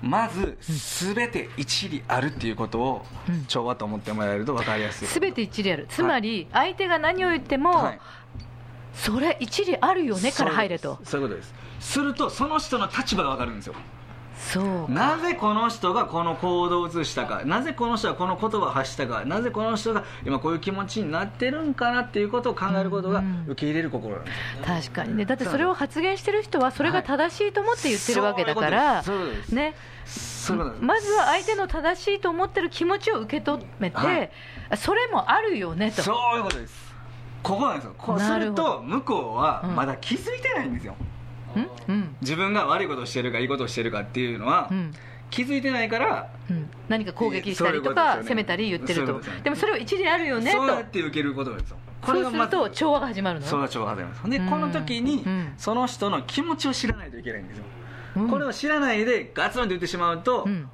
[0.02, 3.46] まず全て一理あるっていうことをうん。
[3.46, 5.08] 調和と思ってもらえると分かりやすい。
[5.08, 5.88] 全て一理ある。
[5.90, 8.00] つまり相手が何を言っても、はい
[9.04, 11.00] それ一理あるよねから入れと。
[11.04, 11.54] そういうことです。
[11.80, 13.76] するとその人の立場が分かるんですよ。
[14.40, 17.44] そうなぜこの人がこの行動を移したか。
[17.46, 19.24] なぜこの人がこの言葉を発したか。
[19.26, 25.26] なぜこの人が今こういう気持ちになってるんかなっていうことを考えることがうん受け入れる心なんですよ確かにね。
[25.26, 29.56] だってそれを発言してる人はそれが正しいと思って言ってるわけだから、そういうことです。
[29.56, 29.76] ね。
[30.06, 30.82] そうです。
[30.82, 34.32] まずは相手の正しいと思ってる気持ちを受け止めて、はい。
[34.78, 36.02] それもあるよねと。
[36.02, 36.89] そういうことです
[37.44, 37.96] ここなんですよ。
[37.98, 40.96] こうすると向こうはうんまだ気づいてないんですよ、
[41.56, 41.70] うん？
[41.88, 42.16] うん。
[42.22, 44.92] 自分が悪いことをしてるかいいことをしてるかっていうのは、うん。
[45.30, 48.18] 気づいてないからうん、何か攻撃したりとそういうことですよね。
[48.18, 49.20] か責めたり言ってると。
[49.20, 49.26] ね。
[49.44, 50.58] でもそれを一理あるよねと。
[50.58, 51.78] そうやって受けることなんですよ。
[52.02, 53.46] これそうすると調和が始まるの？
[53.46, 54.50] そうが調和始まりますでうん。
[54.50, 55.54] この時にうん。
[55.58, 57.64] その人の気持ちを知らないといけないんですよ、
[58.18, 58.30] うん。
[58.30, 60.68] これを知らないでガツンと言ってしまうと、うん。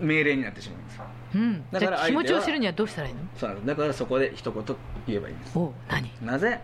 [0.00, 1.04] 命令になってしまうんですよ。
[1.34, 3.20] うん、だから気持ちを知るにはどうしたらいいの？
[3.38, 5.58] そうだからそこで一言言えばいいんです。
[5.58, 6.10] おう何？
[6.22, 6.60] なぜ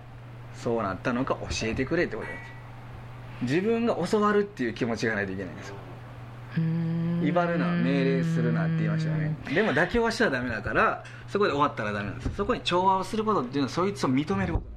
[0.55, 2.63] そうなったのか教えてくれってことです
[3.43, 5.75] 自分が教わるっていう気持ちがないといけないんですよ。
[7.25, 9.37] 威張るな命令するなって言いましたよね。
[9.53, 14.73] でも妥協はしたらダメだからそこで終わったらダメなんですそこに調和をすることっていうのはそいつを認めること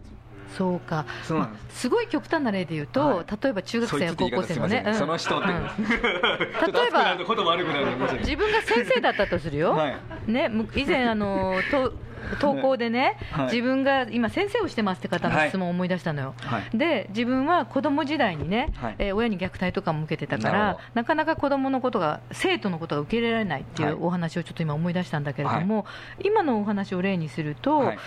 [0.58, 1.06] そうか。
[1.24, 1.64] そうなんです。
[1.64, 3.26] まあすごい極端な例で言うと、はい。
[3.44, 5.86] 例えば中学生や高校生のね、その人って、うん。
[5.86, 8.20] ちょっと熱くなると言葉悪くなるんで申し訳ない。
[8.20, 9.98] 自分が先生だったとするよ、はい。
[10.28, 11.94] ね、む以前あのと
[12.40, 13.46] 投稿でね、はい。
[13.46, 16.78] 自分が今先生をしてますって方の質問を思い出したのよ、はい。
[16.78, 18.96] で自分は子供時代にね、はい。
[19.00, 23.94] えー親に虐待とかも受けてたからなかなか子供のことが生徒のことが受け入れられないっていはい。
[23.94, 25.86] うお話をちょっと今思い出したんだけれども、
[26.24, 28.00] 今のお話を例にすると,、はい。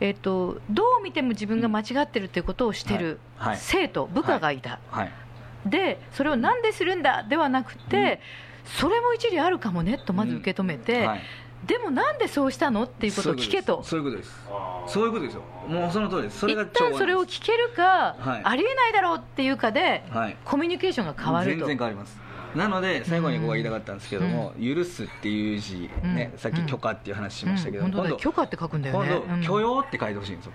[0.00, 3.18] えっとどう見ても自分が間違ってるっていうことをしてる
[3.54, 5.10] 生徒、部下がいた、はい。
[5.66, 8.20] でそれをなんでするんだではなくて、
[8.64, 11.20] それも一理あるかもねとまず受け止めて、はい
[11.66, 13.82] でもなんでそうしたのっていうことを聞けと。
[13.82, 14.30] そういうことです。
[14.86, 15.42] そういうことですよ。
[15.68, 16.38] もうその通りです。
[16.40, 18.40] それ一が調和旦それを聞けるか、はい。
[18.44, 20.36] ありえないだろうっていうかで、はい。
[20.44, 22.26] コミュニケーションが変わる全と然変わります。
[22.54, 26.38] なので最後にここが言いたかったんですけども「許す」っていう字ねうん。
[26.38, 29.20] さっき「許可」っていう話しましたけど今度許可って書くんだよね。
[29.26, 30.52] 今度許容って書いてほしいんですよ。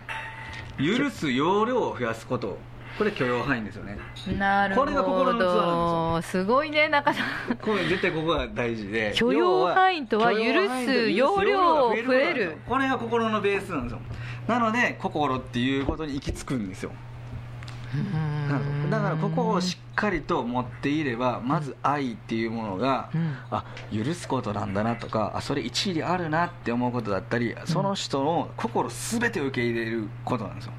[0.98, 2.58] 許す容量を増やすこと
[3.02, 3.98] これ許容範囲ですよね。
[4.28, 7.58] うんなるほこれが心の器なんどすごいね中さん。
[7.58, 9.12] これ絶対ここが大事で。
[9.16, 12.58] 許容範囲とは要許す容量を増える。
[12.68, 14.00] これが心のベースなんですよ。
[14.48, 16.92] なので心っていうことに行き着くんですよ。
[17.96, 18.90] うん。
[18.92, 23.36] だからここをしっかりと持っていればまず愛っていうものが、うん。
[23.50, 30.74] あ許すことなんだなとかあそれ一理あるなって思うことだったりその人の心全てを受け入れることなんですよ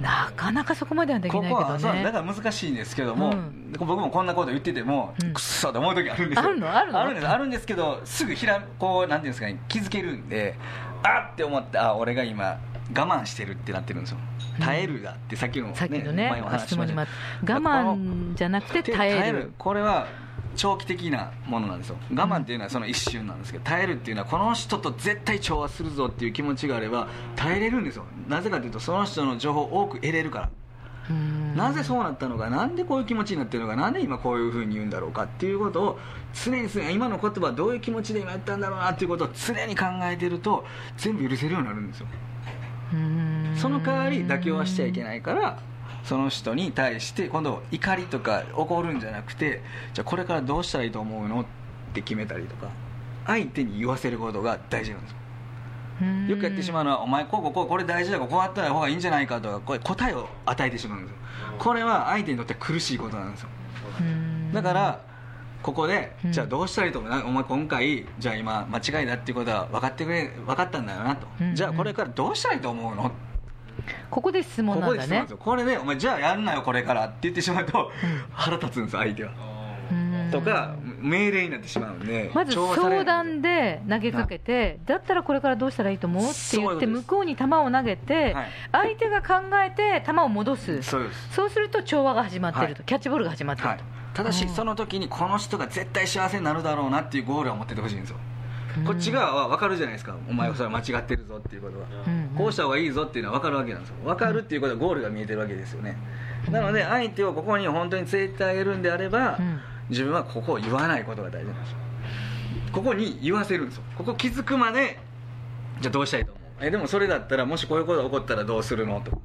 [0.00, 3.72] なかなかそこまではできこないけどこはそうだねから難しいんですけども、うん。
[3.78, 5.32] 僕もこんなこと言ってても、うん。
[5.32, 6.44] くっそと思う時あるんですよ。
[6.44, 6.76] あるの？
[6.76, 7.10] あるの？
[7.10, 7.28] んです。
[7.28, 10.54] あるんですけどすぐひらこうなんていうんですかね気づけるんで
[11.02, 12.58] あって思ってあ俺が今
[12.94, 14.18] 我慢してるってなってるんですよ。
[14.60, 17.06] 耐えるだってさっきの、ね、さっきのね前お話ししました我
[17.44, 19.52] 慢じゃなくて耐える。
[19.58, 20.06] これは
[20.56, 21.96] 長期的なものなんですよ。
[22.10, 28.04] 我慢っていうのはその一瞬なんですけど耐えるっていうのはこの人と絶対調和するぞっていう気持ちがあれば耐えれるんですよ。
[28.28, 30.50] なぜかというとその人の情報を多く得れるから。
[31.08, 31.54] うん。
[31.54, 35.98] なぜそうなったのかなんでこういう気持ちになってるのかなんで今こういうふうに言うんだろうかっていうことを
[36.44, 40.64] 常に常に今の言葉はどういう気持ちで今言ったんだろうなっていうことを常に考えてると
[40.96, 42.06] 全部許せるようになるんですよ。
[42.94, 43.54] うん。
[43.56, 45.58] その代わり妥協はしちゃいけないから
[46.06, 49.60] その人に対して今度怒りとか怒るんじゃなくて
[49.92, 51.44] じゃあこれからどうしたらいいと思うのっ
[51.92, 52.68] て決めたりとか
[53.26, 55.16] 相手に言わせることが大事なんですよ。
[56.02, 56.28] うん。
[56.28, 61.16] よくやってしまうのは「お前こうこうこうこれ大事だからこうやった方がいいんじゃないか」とかこれ答えを与えてしまうんですよ。
[61.58, 63.48] これは相手にとって苦しいことなんですよ。
[64.00, 64.52] うん。
[64.52, 65.00] だから
[65.62, 66.32] ここでうん。
[66.32, 67.10] じゃあどうしたらいいと思う？
[67.10, 71.26] なお前今回じゃあ今間違いだっていうことは分かってくれ分かったんだよなと。
[71.40, 71.54] うん。
[71.56, 73.10] じゃあこれからどうしたらいいと思うの？
[74.10, 75.26] ここで質問こなんだね。
[75.38, 77.90] これで「お前じゃあやんなよこれから」って言ってしまうと
[78.32, 79.30] 腹立つんです相手は。
[79.90, 80.30] うん。
[80.30, 88.46] とか命令になってしまうんでまず相談で投げかけて、だったらこれからどうしたらいいと思うって言って、向こうに球を投げて、はい。
[88.72, 91.12] 相手が考えて球を戻す、そうで
[91.50, 91.58] す。
[91.60, 92.84] ると調和が始まってると、はい。
[92.86, 93.80] キャッチボールが始まってると、はい。
[94.14, 94.48] ただしうん。
[94.50, 98.16] その時にこの人が絶対幸せになるだろうなっていうゴールを持っててほしいんですよ
[98.84, 100.16] こっち側は分かるじゃないですか。
[100.28, 101.86] お前はそれは間違ってるぞっていうことは。
[102.06, 102.36] うん。
[102.36, 103.96] こうした方がいいぞっていうのは分かるわけなんですよ。
[104.04, 105.96] 分かるっていうことはゴールが見えてるわけですよね。
[106.50, 109.60] なので相手をここに本当に連れてあげるんであればうん。
[109.88, 111.76] 自分はここを言わないことが大事なんですよ。
[112.72, 113.82] ここに言わせるんですよ。
[113.96, 114.98] ここ気づくまで
[115.80, 116.44] じゃあどうしたいと思う？
[116.60, 119.00] えでもそれだったらもしこういうことが起こったらどうするの？
[119.00, 119.12] と。
[119.12, 119.18] か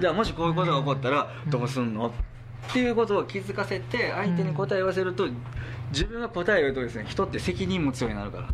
[0.00, 2.08] じゃあもしこういうことが起こったらどうすんの？
[2.08, 5.28] っていうことを気づかせて相手に答えを言わせると
[5.92, 8.48] 自分が答えを言うとですね人って責任持つようになるから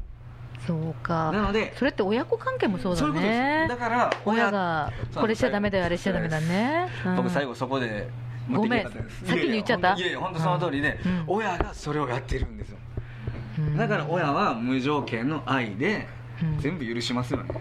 [0.66, 3.38] そうか、なのでそれって親子関係もそうだそういうことです。
[3.38, 8.08] ね、だから親がこれしちゃだめだよ、あれしちゃだめだね、うん僕最後そこで
[8.50, 8.84] ごめん。
[8.84, 9.26] 持ってきてよかったです。
[9.26, 9.94] 先に言っちゃった。
[9.94, 11.24] いやいや本当その通りで、うん。
[11.26, 12.78] 親がそれをやってるんですよ。
[13.58, 13.76] うん。
[13.76, 16.08] だから親は無条件の愛で
[16.42, 16.58] うん。
[16.58, 17.60] 全部許しますよね。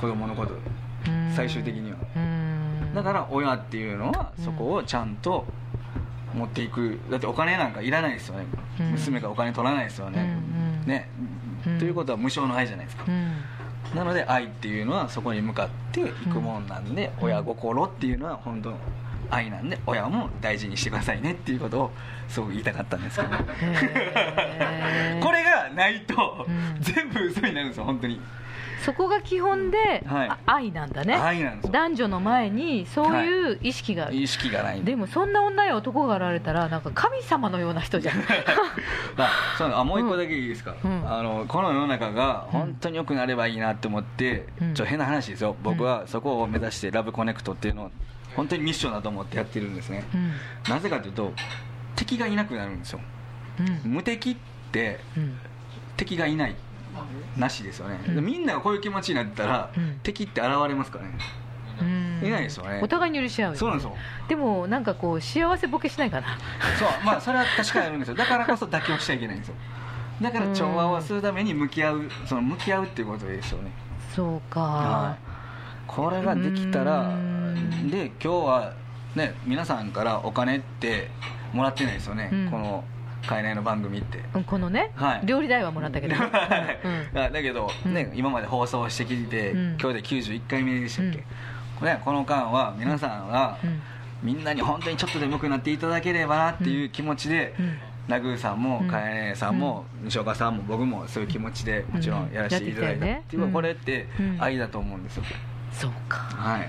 [0.00, 0.54] 子供のこと。
[0.54, 1.32] うん。
[1.34, 1.98] 最終的には。
[2.16, 2.94] うん。
[2.94, 5.46] だから親っていうのはそこをちゃんと
[6.34, 6.98] 持っていく。
[7.10, 8.46] だってお金なんかいらないですよね、
[8.80, 8.90] うん。
[8.92, 10.38] 娘がお金取らないですよね、
[10.86, 11.37] ね、うん
[11.78, 13.32] ということは無償の愛じゃないですか、うん。
[13.94, 17.24] なので愛っていうのはそこに向かっていくもんなんで、うん。
[17.26, 18.74] 親心っていうのは本当
[19.30, 21.90] 愛なんで親も大事にしてくださいねっていうことを
[22.28, 23.28] すごく言いたかったんですけど。
[25.20, 26.76] これがないとうん。
[26.80, 28.20] 全部嘘になるんですよ本当に
[28.84, 30.28] そこが基本で、はい。
[30.28, 31.14] あ愛なんだね。
[31.14, 31.72] 愛なんですよ。
[31.72, 34.80] 男女の前にそういう意識がある、意識がない。
[34.80, 38.16] んででもそんな女や男が現れたらなんか神様のような人じゃん。
[39.16, 41.04] あそうあもう一個だけいいですか、うん。
[41.06, 44.74] あのこの世の中が本当に良くなればいいなって思って、うん。
[44.74, 45.56] ちょっと変な話ですよ。
[45.62, 47.90] 僕はそこを目指してラブコネクトっていうのを
[48.36, 50.04] 本当にミッションだと思ってやってるんですね。
[50.14, 50.32] うん。
[50.68, 51.32] なぜかというと
[51.96, 53.00] 敵がいなくなるんですよ。
[53.84, 53.92] うん。
[53.92, 54.36] 無敵っ
[54.72, 55.38] てうん。
[55.96, 56.54] 敵がいない
[57.36, 58.24] なしですよね、うん。
[58.24, 60.00] みんながこういう気持ちになったら、うん。
[60.02, 61.16] 敵って現れますかね。
[61.80, 62.26] うん。
[62.26, 62.80] いないですよね。
[62.82, 63.58] お互いに許し合うよね。
[63.58, 63.96] そうなんですよ。
[64.28, 66.38] でもなんかこう幸せボケしないかな
[66.78, 66.88] そう。
[67.04, 68.14] まあそれは確かにあるんですよ。
[68.14, 69.54] だからこそ妥協しちゃいけないんですよ。
[70.20, 73.70] だから調和をするために向き合うその向き合うっていうことですよね。
[74.14, 75.18] そうか、はい。
[75.86, 77.90] これができたらうん。
[77.90, 78.72] で今日は
[79.14, 81.10] ね皆さんからお金って
[81.52, 82.50] もらってないですよね、うん
[83.28, 84.18] この海内の番組って。
[84.34, 85.20] うんこのね、はい。
[85.26, 87.12] 料理代はもらったけど、 うん。
[87.12, 89.76] だだけど、ね今まで放送してきて、うん。
[89.80, 91.24] 今日で91回目でしたっけ、うん。
[91.78, 93.80] これこの間は皆さんが、うん。
[94.22, 97.78] みんなに本当にちょっとでも良くなっていただければなっていう気持ちで、うん。
[98.08, 104.36] ナグーさんもうんかえねさんも西岡さんも僕もそういう気持ちでもちろんやらせていただいたっていうこれってうん。
[104.40, 105.24] 愛だと思うんですよ、
[105.78, 106.18] そうか。
[106.18, 106.68] はい。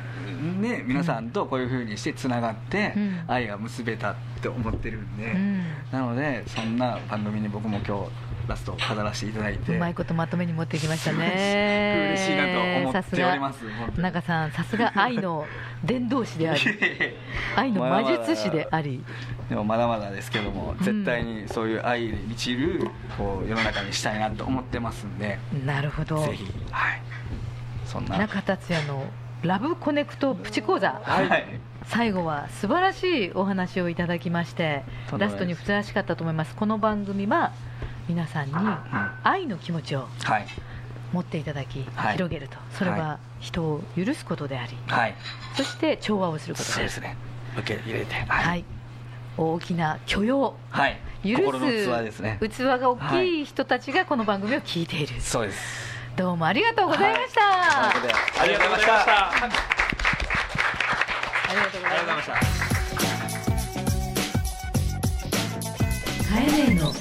[0.61, 3.19] で皆さんとこういうふうにしてつながってうん。
[3.27, 5.63] 愛が結べたって思ってるんで、うん。
[5.91, 8.11] なのでそんな番組に僕も今日
[8.49, 12.15] ラスト飾らせていただいてうまいことまとめに持ってきましたね。
[12.15, 13.63] 嬉しいなと思っております
[13.97, 15.45] 中さんさすが愛の
[15.83, 16.59] 伝道師であり
[17.55, 19.03] 愛の魔術師であり。
[19.47, 26.17] でもまだまだですけどもうん絶対にそういう愛で満ちるこう世の中にしたいなと思ってますんでなるほど。
[26.25, 27.01] ぜひはい
[27.89, 28.17] そんな。
[28.17, 29.03] 中達也の
[29.41, 31.59] ラブコネクトプチ講座、はい。
[31.85, 34.83] 最後は素晴らしいお話をいただきまして
[35.17, 36.55] ラストにふさわしかったと思います。
[36.55, 37.51] この番組は
[38.07, 38.53] 皆さんに
[39.23, 40.45] 愛の気持ちをはい。
[41.11, 42.13] 持っていただき、はい。
[42.13, 42.57] 広げると。
[42.73, 45.15] それはは人を許すことであり、はい。
[45.55, 47.17] そして調和をすることであるそうですね。
[47.57, 48.63] 受け入れてはい、
[49.35, 50.55] 大きな許容。
[50.69, 50.99] はい。
[51.23, 52.37] 許す器ですね。
[52.39, 55.88] 器が大きい人たちがこの番組を聞いている、そうです
[56.19, 57.39] どうもありがとうございました、
[57.97, 59.29] といありがとうございました。
[59.29, 59.31] あ
[61.49, 62.33] りがとうございました。
[66.29, 66.91] カエネの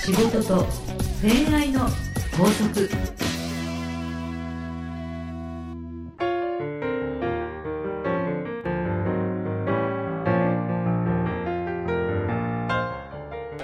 [0.00, 0.66] 仕事と
[1.22, 1.88] 恋愛の
[2.36, 2.90] 法則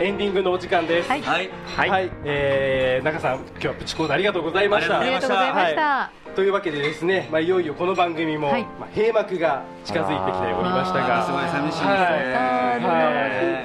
[0.03, 1.09] エンディングのお時間です。
[1.09, 1.23] はい。
[1.23, 1.49] はい。
[1.88, 4.99] はい、えー中さん今日はプチ講座ありがとうございました。
[4.99, 8.62] ありがとうございました、はというわけでですね、まあ、いよいよこの番組も、はい。
[8.81, 11.25] まあ、閉幕が近づいてきておりましたが。
[11.25, 11.79] すごい寂しい。
[11.79, 11.93] ですね。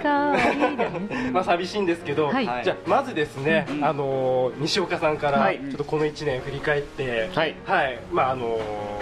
[0.04, 1.32] はい。
[1.34, 2.46] まあ寂しいんですけど、はい。
[2.64, 5.58] じゃあまずですね、あのー西岡さんからはい。
[5.58, 7.56] ちょっとこの1年振り返って、はい。
[8.12, 8.97] まああのー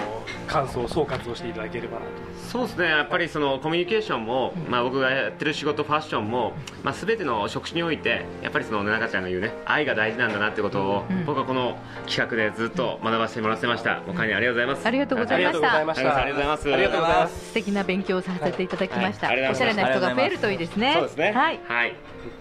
[0.47, 2.11] 感想総括をしていただければなと。
[2.51, 2.87] そうですね。
[2.87, 6.53] やっぱりそのコミュニケーションも、まあ、僕がやってる仕事ファッションも、
[6.83, 11.25] まあ、全ての職種においてやっぱりその中ちゃんが言うね愛が大事なんだなってことを、うん。
[11.25, 11.77] 僕はこの
[12.07, 14.01] 企画でずっと学ばせてもらってました。
[14.07, 14.85] おかにありがとうございます。
[14.85, 15.73] ありがとうございました。
[15.73, 16.21] ありがとうございました。
[16.21, 16.73] ありがとうございます。
[16.73, 17.47] ありがとうございます。
[17.47, 19.41] 素敵な勉強をさせていただきました、はい。
[19.41, 19.51] はい。
[19.51, 20.93] おしゃれな人が増えるといいですね。
[20.95, 21.31] そうですね。
[21.31, 21.59] はい。
[21.67, 21.95] はい。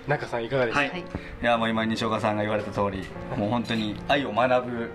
[0.06, 1.00] 中さんいかがですか、はい、
[1.42, 3.04] い、やもう今西岡さんが言われた通り
[3.36, 4.90] もう本当に愛を学ぶ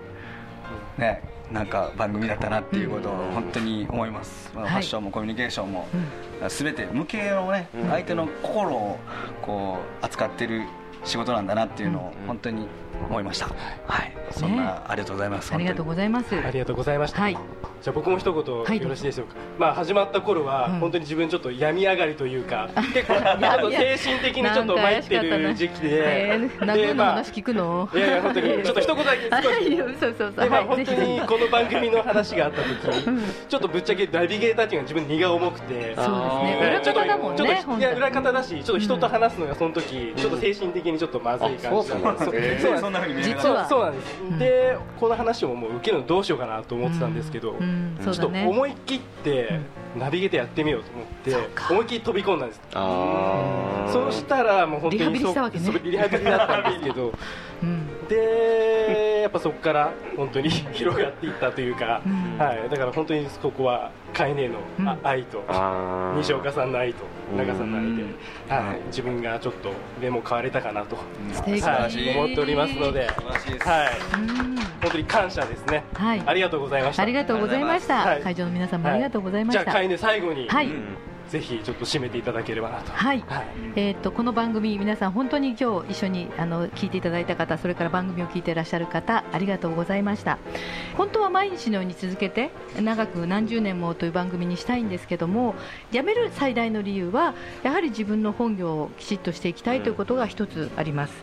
[0.98, 4.72] ねなんか番組だったなっていうことを本当に思います、まあはい。
[4.72, 5.88] ファッションもコミュニケーションも、
[6.40, 6.48] うん。
[6.48, 7.88] 全て無形のね、うん。
[7.90, 8.98] 相手の心を
[9.42, 10.64] こう扱ってる
[11.04, 12.26] 仕事なんだなっていうのをうん。
[12.26, 12.68] 本当に
[13.08, 13.46] 思いました、
[13.86, 14.16] はい。
[14.30, 15.54] そんな、ありがとうございます。
[15.54, 16.34] ありがとうございます。
[16.36, 17.38] ありがとうございました、はい
[17.82, 20.80] じゃあ僕も一言はいよろしいでしょうか、まあ始まった頃はうん。
[20.80, 26.32] 本当に自分ちょっと病み上がりというか、結構ちょっと精神的にちょっと参ってる時期で。
[26.32, 29.76] えー、ナグーの話聞くの、いやいや本当にちょっと一言だけ少し。
[29.80, 30.32] そうそうそう。
[30.32, 33.22] でまあはい本当にこの番組の話があった時うん。
[33.48, 35.74] ちょっとぶっちゃけナビゲーターっていうのは自分荷が重くて。
[35.74, 36.58] そうですね。
[36.60, 42.56] えー裏方だもんちょっとねちょっといや裏方だしちょっと人と話すのがその時ちょっと精神的にちょっとまずい感じだったあそうなんです。
[42.56, 44.38] ねそうそんなんです、うん。
[44.38, 47.69] でこの話をもう受けるのどうしようかなと思ってたんですけど、うんうん
[48.02, 49.60] ちょっと思い切って
[49.96, 52.60] ナビゲーターやってみようと思って、思い切り飛び込んだんです。
[52.72, 57.12] そうしたらもう本当にリハビリしたわけねリハビリだったんですけど
[57.62, 58.08] うん。
[58.08, 62.38] でやっぱそこから本当に 広がっていったというか、うん。
[62.38, 64.58] はい、だから本当にここはカイネの、
[65.04, 66.18] 愛とあー。
[66.18, 67.04] 西岡さんの愛と
[67.36, 68.66] 中さんの愛で、うん。
[68.66, 71.02] はい、自分がちょっと目も変われたかなと、は
[71.46, 73.88] い、思っておりますので、素晴らしいです、はい、
[74.20, 74.56] うん。
[74.56, 76.22] 本当に感謝ですね、はい。
[76.26, 77.02] ありがとうございました。
[77.02, 78.22] ありがとうございました、はい。
[78.22, 80.96] 会場の皆さんもありがとうございました、じゃあカイネ最後に、はいうん
[81.30, 90.38] ぜひちょっと締めていただければなとはいはいえー、とこの番組、皆さん本当に今日一緒にあの聞いていただいた方、それから番組を聞いていらっしゃる方、ありがとうございました。
[90.96, 92.50] 本当は毎日のように続けて、
[92.80, 95.54] 長く何十年もという番組にしたいんですけども、
[95.92, 101.14] 辞める最大の理由は、やはり自分の本業をきちっとしていきたいということが一つあります。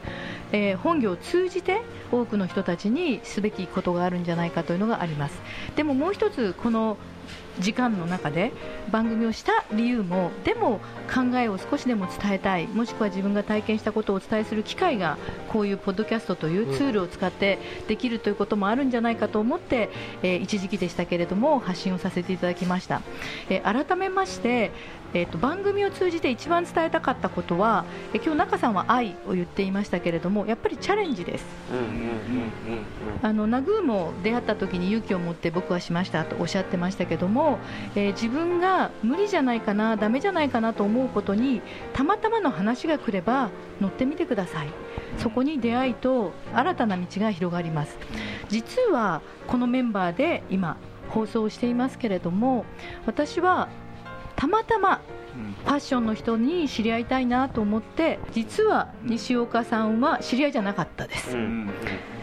[0.53, 1.81] えー本業を通じて
[2.13, 5.41] 多くの人たちにすべきことがあるんじゃないかというのがあります。
[5.75, 6.95] でももう一つこの
[7.59, 8.51] 時間の中で
[8.91, 10.79] 番組をした理由もでも
[11.13, 15.17] 考えを少しでも伝えたいもしくは自分が体験したことをお伝えする機会が
[15.49, 19.89] こういうポッドキャストというツールを使ってできるということもあるんじゃないかと思って、
[20.23, 23.01] えー一時期でしたけれども発信をさせていただきました、
[23.49, 24.71] えー改めまして、
[25.13, 31.45] えーと番組を通じて一番伝えたかったことは、えー今日中さんは愛を言っていましたけれどもやっぱりチャレンジです。
[33.23, 37.46] ナグーも出会った時に勇気を持って僕はしましたとおっしゃってましたけども、
[37.95, 41.61] えー自分が無理じゃないかな、ダメじゃないかなと思うことに
[41.93, 44.67] たまたまの話が来れば乗ってみてください、
[45.17, 47.97] そこに出会いと新たな道が広がります。
[48.49, 50.77] 実はこのメンバーで今
[51.09, 52.65] 放送していますけれども
[53.05, 53.69] 私は
[54.37, 55.01] たまたま
[55.65, 61.35] ファッションの人に知り合いたいなと思って実は西岡さんは知り合いじゃなかったです。
[61.35, 61.69] うんうん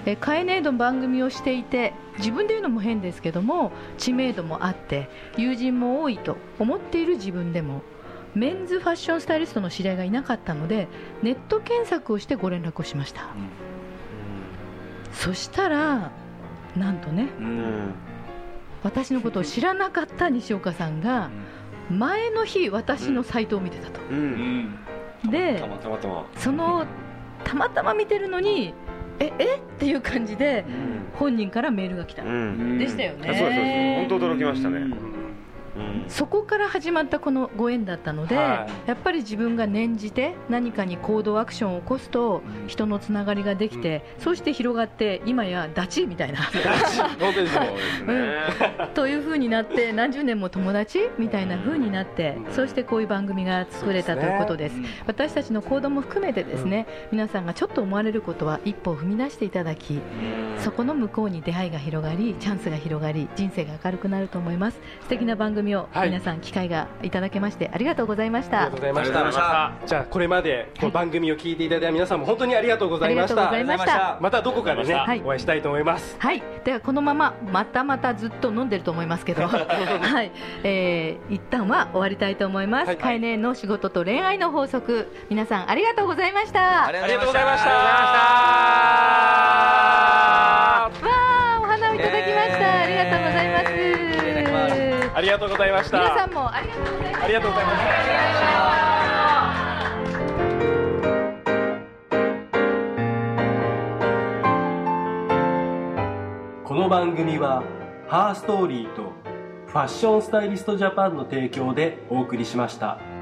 [0.07, 5.09] えカエネードの番組をしていて自分で言うのも変ですけども知名度もあって
[5.39, 7.81] 友人も多いと思っている自分でも
[8.35, 10.89] メンズファッションスタイリストの知り合いがいなかったので
[11.23, 13.29] ネット検索をしてご連絡をしました、
[15.15, 16.11] そしたら
[16.77, 17.47] なんとねうん。
[17.47, 17.95] うん
[18.85, 21.31] 私のことを知らなかった西岡さんが
[21.91, 24.78] 前の日私のサイトを見てたと、うん。
[25.30, 26.26] でたまたまたま。
[26.37, 26.87] その
[27.45, 28.74] たまたま見てるのに
[29.20, 29.57] ええ？
[29.57, 30.64] っていう感じで
[31.14, 32.78] 本人からメールが来た、うん。
[32.78, 33.30] でしたよね。
[33.30, 34.09] あそうですそうです。
[34.09, 34.78] 本当驚きましたね。
[34.78, 35.14] うん
[36.09, 46.43] そこから始まったこのご縁だったので、はやっぱり自分が念じて何かに行動アクションを起こすと人のつながりができて、そうして広がって今やダチみたいな。
[47.18, 48.89] 本当ですね。
[48.95, 51.11] という風になって何十年も友達？
[51.18, 54.77] みたいな風になってそしてこういう番組が作れたということです。
[55.07, 60.01] 私たちの行動も含めてですね、皆さんがちょっと思われることは一歩を踏み出していただき
[60.59, 64.79] そこの向こうに出会いが広がりチャンスが広がり人生が明るくなると思います。
[65.03, 66.09] 素敵な番組をはい。
[66.09, 68.62] 皆さん機会がいただけましてありがとうございました。
[68.62, 68.93] ありがとうござい
[69.25, 69.73] ました。
[69.87, 73.51] じゃあこれまでこの番組を聞いていただいた皆さんも本当にありがとうございました。
[73.51, 74.19] ありがとうございました。
[74.21, 75.23] またどこかでね、はい。
[75.25, 76.17] お会いしたいと思います。
[76.19, 80.33] はい、ではこのまままたまたずっと飲んでると思いますけど、 はい、
[80.65, 82.89] えー、一旦は終わりたいと思います。
[82.89, 82.97] はい。
[82.97, 86.87] カエネの仕事と恋愛の法則、皆さんありがとうございました。
[86.87, 90.03] ありありがとうございました
[95.85, 97.24] ました皆さんもありがとうございました。
[97.24, 97.89] ありがとうございました
[106.64, 107.62] この番組は
[108.09, 109.12] ハーストーリーと
[109.66, 113.14] ファッションスタイリストジャパンの提供でお送りしました。